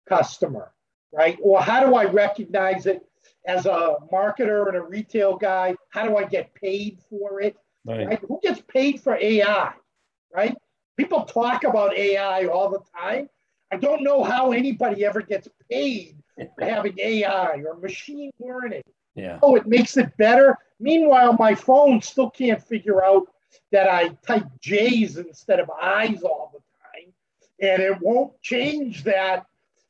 [0.07, 0.71] customer,
[1.11, 1.37] right?
[1.41, 3.05] Or how do I recognize it
[3.45, 7.55] as a marketer and a retail guy, how do I get paid for it?
[7.85, 8.07] Right.
[8.07, 8.19] right.
[8.27, 9.73] Who gets paid for AI?
[10.33, 10.55] Right?
[10.97, 13.29] People talk about AI all the time.
[13.71, 18.83] I don't know how anybody ever gets paid for having AI or machine learning.
[19.15, 19.39] Yeah.
[19.41, 20.57] Oh, it makes it better.
[20.79, 23.27] Meanwhile, my phone still can't figure out
[23.71, 27.13] that I type J's instead of I's all the time.
[27.61, 29.45] And it won't change that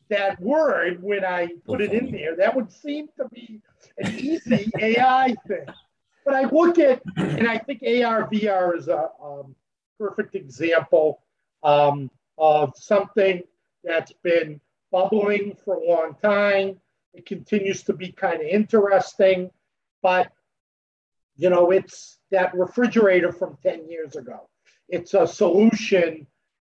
[0.09, 2.35] that word when I put it in there.
[2.35, 3.61] That would seem to be
[3.99, 5.65] an easy AI thing.
[6.25, 9.55] But I look at, and I think AR, VR is a um,
[9.97, 11.21] perfect example
[11.63, 13.41] um, of something
[13.83, 14.59] that's been
[14.91, 16.79] bubbling for a long time.
[17.13, 19.51] It continues to be kind of interesting,
[20.01, 20.31] but
[21.35, 24.49] you know, it's that refrigerator from 10 years ago.
[24.87, 26.25] it's a solution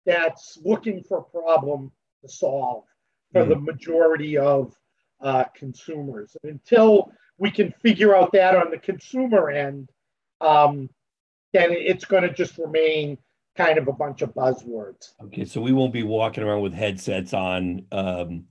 [0.05, 1.91] that's looking for a problem
[2.21, 2.83] to solve
[3.31, 3.49] for mm-hmm.
[3.51, 4.73] the majority of
[5.21, 6.35] uh, consumers.
[6.43, 9.89] And until we can figure out that on the consumer end,
[10.41, 10.89] um,
[11.53, 13.17] then it's going to just remain
[13.55, 15.13] kind of a bunch of buzzwords.
[15.25, 18.45] Okay, so we won't be walking around with headsets on um,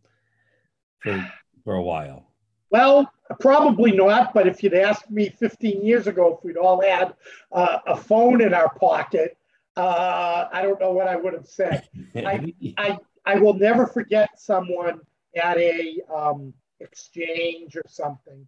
[1.01, 1.33] for
[1.65, 2.31] for a while.
[2.71, 3.11] Well,
[3.41, 4.35] probably not.
[4.35, 7.15] But if you'd asked me 15 years ago if we'd all had
[7.53, 9.37] uh, a phone in our pocket,
[9.77, 11.89] uh, I don't know what I would have said.
[12.17, 15.01] I, I, I will never forget someone
[15.41, 18.47] at a um, exchange or something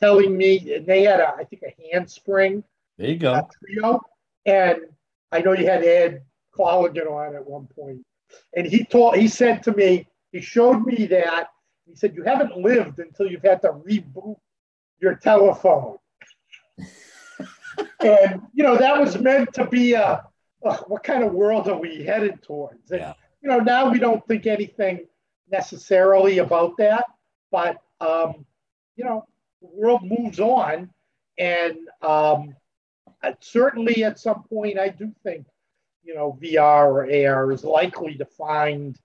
[0.00, 2.64] telling me they had a, I think a handspring.
[2.98, 3.48] There you go.
[3.70, 4.00] Treo,
[4.44, 4.78] and
[5.30, 6.22] I know you had Ed
[6.56, 8.04] Colligan on at one point,
[8.54, 11.48] and he told he said to me, he showed me that
[11.92, 14.36] he said, You haven't lived until you've had to reboot
[14.98, 15.98] your telephone.
[18.00, 20.24] and, you know, that was meant to be a,
[20.60, 22.90] what kind of world are we headed towards?
[22.90, 23.12] And, yeah.
[23.42, 25.06] you know, now we don't think anything
[25.50, 27.04] necessarily about that,
[27.50, 28.46] but, um,
[28.96, 29.26] you know,
[29.60, 30.88] the world moves on.
[31.38, 32.54] And um,
[33.40, 35.46] certainly at some point, I do think,
[36.02, 38.98] you know, VR or AR is likely to find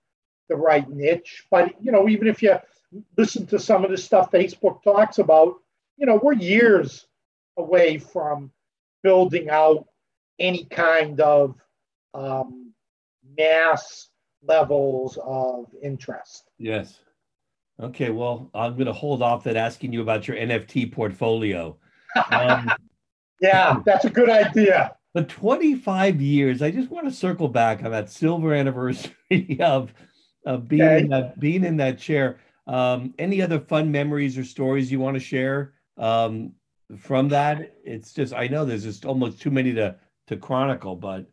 [0.48, 1.44] the right niche.
[1.50, 2.58] But you know, even if you
[3.16, 5.54] listen to some of the stuff Facebook talks about,
[5.96, 7.06] you know, we're years
[7.56, 8.50] away from
[9.02, 9.86] building out
[10.38, 11.54] any kind of
[12.14, 12.72] um,
[13.36, 14.08] mass
[14.42, 16.50] levels of interest.
[16.58, 17.00] Yes.
[17.80, 18.10] Okay.
[18.10, 21.76] Well, I'm going to hold off that asking you about your NFT portfolio.
[22.30, 22.70] Um,
[23.40, 24.96] yeah, that's a good idea.
[25.14, 29.92] But 25 years, I just want to circle back on that silver anniversary of
[30.46, 31.00] of being okay.
[31.00, 32.38] in that being in that chair.
[32.68, 36.52] Um, any other fun memories or stories you want to share um,
[36.98, 37.74] from that?
[37.82, 39.96] It's just I know there's just almost too many to
[40.28, 41.26] to chronicle, but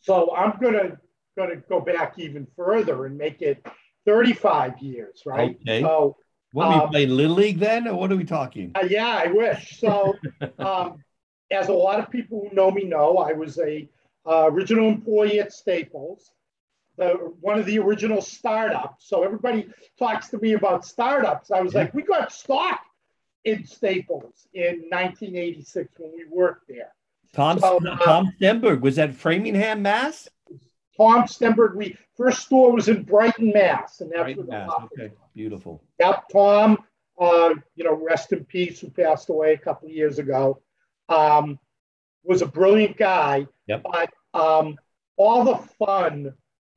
[0.00, 0.98] so I'm gonna
[1.36, 3.64] gonna go back even further and make it
[4.06, 5.56] 35 years, right?
[5.60, 5.82] Okay.
[5.82, 6.16] So
[6.52, 8.72] what um, we playing little league then, or what are we talking?
[8.74, 9.78] Uh, yeah, I wish.
[9.78, 10.14] So,
[10.58, 11.02] um,
[11.50, 13.88] as a lot of people who know me know, I was a
[14.26, 16.30] uh, original employee at Staples
[16.96, 19.08] the one of the original startups.
[19.08, 21.50] So everybody talks to me about startups.
[21.50, 22.80] I was like, we got stock
[23.44, 26.92] in Staples in 1986 when we worked there.
[27.32, 30.28] Tom so, Tom uh, Stemberg was that Framingham, Mass.
[30.96, 31.74] Tom Stemberg.
[31.74, 34.70] We first store was in Brighton, Mass, and that's Brighton, Mass.
[34.84, 35.82] Okay, beautiful.
[35.98, 36.78] Yep, Tom.
[37.18, 40.60] Uh, you know, rest in peace, who passed away a couple of years ago.
[41.08, 41.58] Um,
[42.24, 43.46] was a brilliant guy.
[43.66, 43.82] Yep.
[43.84, 44.76] But um,
[45.16, 46.34] all the fun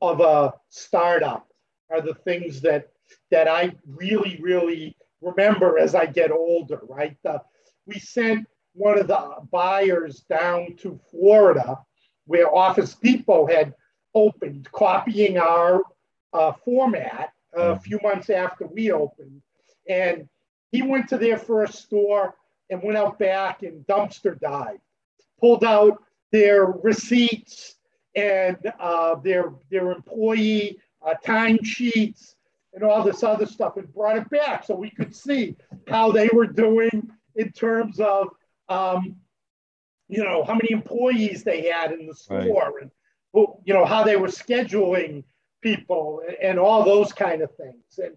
[0.10, 1.48] of a startup
[1.92, 2.90] are the things that
[3.32, 7.18] that I really, really remember as I get older, right?
[7.28, 7.40] Uh,
[7.86, 11.80] we sent one of the buyers down to Florida
[12.26, 13.74] where Office Depot had
[14.14, 15.82] opened, copying our
[16.34, 17.80] uh, format a mm-hmm.
[17.82, 19.42] few months after we opened.
[19.88, 20.28] And
[20.72, 22.36] he went to their first store
[22.70, 24.82] and went out back and dumpster dived,
[25.40, 27.76] pulled out their receipts
[28.16, 32.36] and uh, their their employee uh, time sheets
[32.74, 35.56] and all this other stuff and brought it back so we could see
[35.88, 38.30] how they were doing in terms of
[38.70, 39.16] um,
[40.08, 42.82] you know how many employees they had in the store right.
[42.82, 42.92] and
[43.66, 45.24] you know how they were scheduling
[45.62, 48.00] people and, and all those kind of things.
[48.02, 48.16] And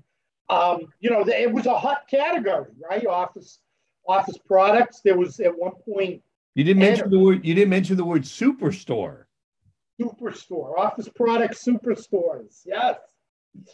[0.49, 3.07] um, you know it was a hot category right?
[3.07, 3.61] Office
[4.07, 5.01] office products.
[5.01, 6.23] There was at one point
[6.55, 9.25] you didn't mention the word you didn't mention the word superstore
[10.01, 12.63] superstore, office product superstores.
[12.65, 12.99] Yes.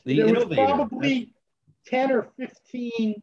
[0.04, 0.62] The there innovator.
[0.62, 1.34] was probably
[1.86, 3.22] 10 or 15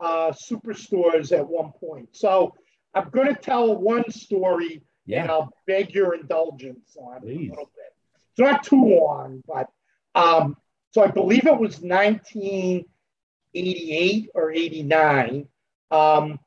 [0.00, 2.10] uh, superstores at one point.
[2.12, 2.54] So
[2.94, 5.22] I'm going to tell one story yeah.
[5.22, 7.48] and I'll beg your indulgence on Please.
[7.48, 7.94] a little bit.
[8.14, 9.68] It's not too long, but
[10.14, 10.56] um,
[10.92, 15.48] so I believe it was 1988 or 89.
[15.90, 16.38] Um,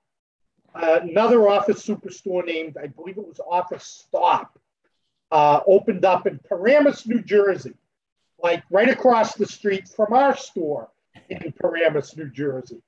[0.75, 4.58] another office superstore named, I believe it was Office Stop,
[5.31, 7.73] uh, opened up in Paramus, New Jersey,
[8.41, 10.89] like right across the street from our store
[11.29, 12.81] in Paramus, New Jersey.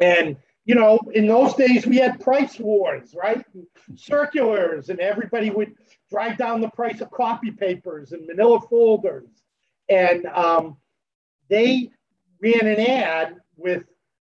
[0.00, 3.44] And, you know, in those days we had price wars, right?
[3.94, 5.74] Circulars, and everybody would
[6.10, 9.28] drive down the price of copy papers and manila folders.
[9.88, 10.76] And um,
[11.48, 11.90] they
[12.40, 13.84] ran an ad with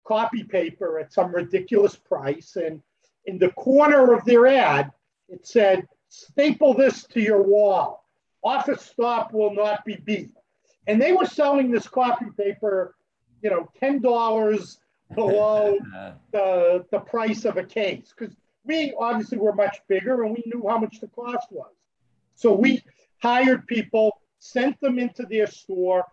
[0.05, 2.55] copy paper at some ridiculous price.
[2.55, 2.81] And
[3.25, 4.91] in the corner of their ad,
[5.29, 8.05] it said, staple this to your wall.
[8.43, 10.31] Office stop will not be beat.
[10.85, 12.95] And they were selling this copy paper,
[13.41, 14.77] you know, $10
[15.15, 15.77] below
[16.31, 18.13] the, the price of a case.
[18.15, 21.71] Because we obviously were much bigger and we knew how much the cost was.
[22.35, 22.83] So we
[23.21, 26.05] hired people, sent them into their store,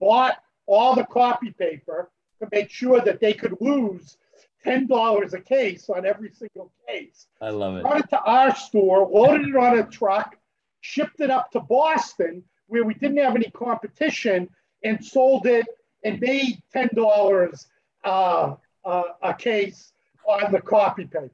[0.00, 4.16] bought all the copy paper to make sure that they could lose
[4.64, 7.26] $10 a case on every single case.
[7.40, 7.82] I love it.
[7.82, 10.36] Brought it to our store, loaded it on a truck,
[10.80, 14.48] shipped it up to Boston, where we didn't have any competition,
[14.82, 15.66] and sold it
[16.02, 17.66] and made $10
[18.04, 18.54] uh,
[18.84, 19.92] uh, a case
[20.26, 21.30] on the copy paper.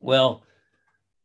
[0.00, 0.42] Well,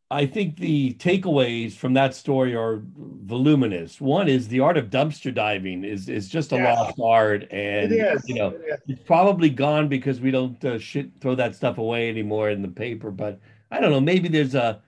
[0.09, 3.99] I think the takeaways from that story are voluminous.
[3.99, 6.77] One is the art of dumpster diving is is just a yes.
[6.77, 7.91] lost art, and
[8.25, 12.07] you know it it's probably gone because we don't uh, shit throw that stuff away
[12.07, 13.11] anymore in the paper.
[13.11, 13.99] But I don't know.
[13.99, 14.81] Maybe there's a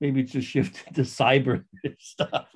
[0.00, 1.64] maybe it's just shifted to cyber
[1.98, 2.46] stuff.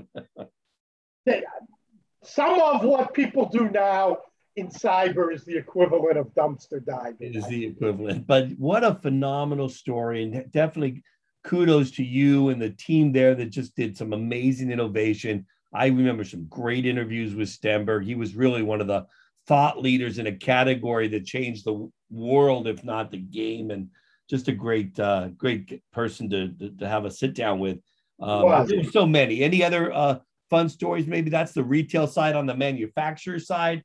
[2.25, 4.19] Some of what people do now
[4.57, 7.17] in cyber is the equivalent of dumpster diving.
[7.21, 8.27] It is the equivalent.
[8.27, 11.03] But what a phenomenal story, and definitely
[11.47, 15.47] kudos to you and the team there that just did some amazing innovation.
[15.72, 18.05] I remember some great interviews with Stemberg.
[18.05, 19.07] He was really one of the
[19.47, 23.88] thought leaders in a category that changed the world, if not the game, and
[24.28, 27.78] just a great, uh, great person to, to, to have a sit down with.
[28.20, 28.64] Um, wow.
[28.64, 29.42] There's so many.
[29.42, 30.18] Any other uh,
[30.51, 31.07] fun stories?
[31.07, 32.34] Maybe that's the retail side.
[32.34, 33.84] On the manufacturer side,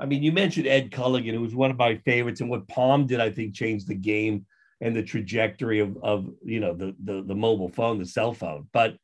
[0.00, 3.06] I mean, you mentioned Ed Colligan, who was one of my favorites, and what Palm
[3.06, 4.46] did, I think, changed the game
[4.82, 8.68] and the trajectory of, of you know the, the the mobile phone, the cell phone.
[8.72, 8.96] But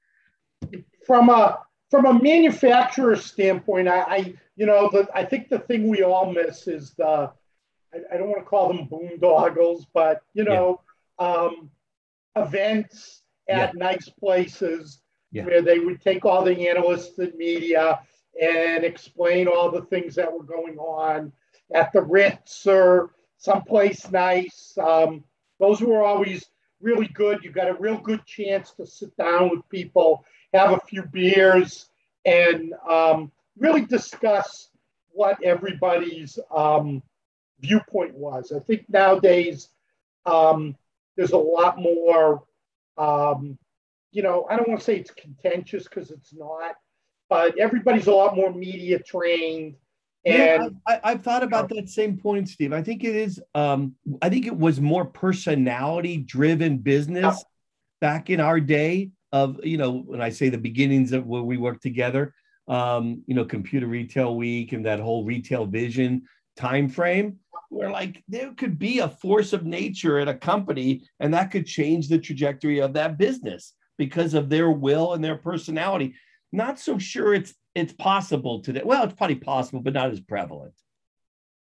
[1.07, 5.89] from a from a manufacturer standpoint, I, I you know the, I think the thing
[5.89, 7.31] we all miss is the
[7.95, 10.83] I, I don't want to call them boondoggles, but you know
[11.20, 11.26] yeah.
[11.26, 11.70] um,
[12.37, 13.79] events at yeah.
[13.79, 15.01] nice places
[15.31, 15.45] yeah.
[15.45, 18.01] where they would take all the analysts and media
[18.41, 21.33] and explain all the things that were going on
[21.72, 24.76] at the Ritz or someplace nice.
[24.76, 25.22] Um,
[25.59, 26.46] those were always
[26.80, 27.42] really good.
[27.42, 31.86] You got a real good chance to sit down with people, have a few beers,
[32.24, 34.68] and um, really discuss
[35.11, 37.02] what everybody's um,
[37.61, 38.52] viewpoint was.
[38.52, 39.68] I think nowadays
[40.26, 40.76] um,
[41.16, 42.44] there's a lot more,
[42.96, 43.59] um,
[44.12, 46.76] you know, I don't want to say it's contentious because it's not,
[47.28, 49.74] but everybody's a lot more media trained
[50.29, 52.72] and yeah, I, have thought about that same point, Steve.
[52.72, 53.41] I think it is.
[53.55, 57.43] Um, I think it was more personality-driven business yeah.
[58.01, 59.11] back in our day.
[59.31, 62.33] Of you know, when I say the beginnings of where we worked together,
[62.66, 66.22] um, you know, Computer Retail Week and that whole retail vision
[66.57, 71.35] time frame, where like there could be a force of nature at a company, and
[71.35, 76.14] that could change the trajectory of that business because of their will and their personality.
[76.53, 78.82] Not so sure it's it's possible today.
[78.84, 80.74] Well, it's probably possible, but not as prevalent.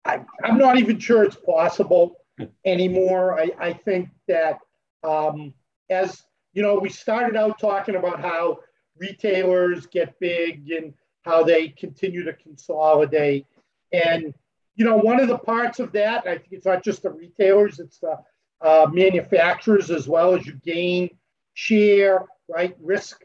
[0.06, 2.16] I, am not even sure it's possible
[2.66, 3.40] anymore.
[3.40, 4.60] I, I think that
[5.04, 5.54] um,
[5.90, 6.24] as
[6.54, 8.60] you know, we started out talking about how
[8.98, 13.46] retailers get big and how they continue to consolidate.
[13.92, 14.34] And
[14.76, 17.80] you know, one of the parts of that, I think it's not just the retailers,
[17.80, 18.18] it's the
[18.62, 21.10] uh, manufacturers as well as you gain
[21.54, 22.76] share, right?
[22.82, 23.24] Risk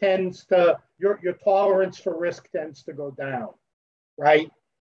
[0.00, 3.50] tends to your, your tolerance for risk tends to go down,
[4.16, 4.50] right?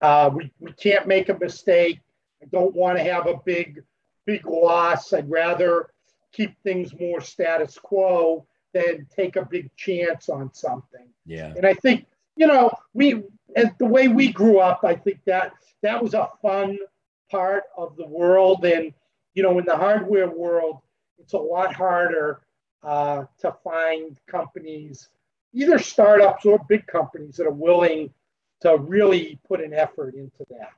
[0.01, 1.99] Uh, we, we can't make a mistake.
[2.41, 3.83] I don't want to have a big,
[4.25, 5.13] big loss.
[5.13, 5.89] I'd rather
[6.31, 11.07] keep things more status quo than take a big chance on something.
[11.25, 11.53] Yeah.
[11.55, 13.23] And I think, you know, we,
[13.55, 16.77] as the way we grew up, I think that that was a fun
[17.29, 18.65] part of the world.
[18.65, 18.93] And,
[19.33, 20.79] you know, in the hardware world,
[21.19, 22.41] it's a lot harder
[22.83, 25.09] uh, to find companies
[25.53, 28.09] either startups or big companies that are willing
[28.61, 30.71] to really put an effort into that.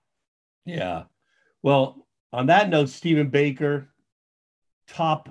[0.66, 1.04] Yeah.
[1.62, 3.89] Well, on that note, Stephen Baker,
[4.88, 5.30] top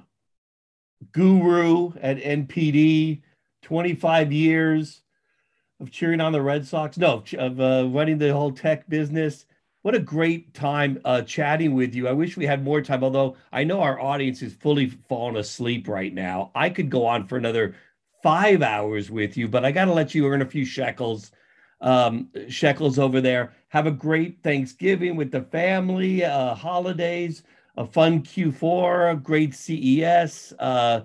[1.13, 3.23] guru at NPD,
[3.63, 5.03] 25 years
[5.81, 6.97] of cheering on the Red Sox.
[6.97, 9.47] No, of uh, running the whole tech business.
[9.83, 12.07] What a great time uh, chatting with you.
[12.07, 15.89] I wish we had more time, although I know our audience is fully fallen asleep
[15.89, 16.53] right now.
[16.55, 17.75] I could go on for another
[18.23, 21.33] five hours with you, but I got to let you earn a few shekels,
[21.81, 23.55] um, shekels over there.
[23.71, 27.43] Have a great Thanksgiving with the family, uh, holidays,
[27.77, 31.01] a fun Q4, a great CES, uh,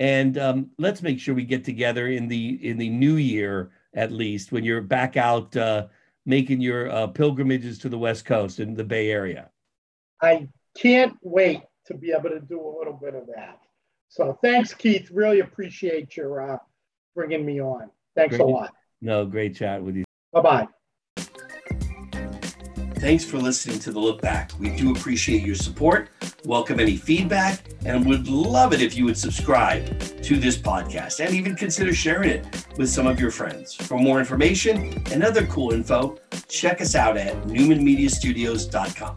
[0.00, 4.12] and um, let's make sure we get together in the in the new year at
[4.12, 5.86] least when you're back out uh,
[6.26, 9.48] making your uh, pilgrimages to the West Coast and the Bay Area.
[10.20, 13.60] I can't wait to be able to do a little bit of that.
[14.08, 15.10] So thanks, Keith.
[15.12, 16.58] Really appreciate your uh,
[17.14, 17.90] bringing me on.
[18.14, 18.44] Thanks great.
[18.44, 18.74] a lot.
[19.00, 20.04] No, great chat with you.
[20.32, 20.68] Bye bye.
[22.98, 24.52] Thanks for listening to the Look Back.
[24.58, 26.08] We do appreciate your support,
[26.46, 31.34] welcome any feedback, and would love it if you would subscribe to this podcast and
[31.34, 33.74] even consider sharing it with some of your friends.
[33.74, 36.18] For more information and other cool info,
[36.48, 39.16] check us out at newmanmediastudios.com.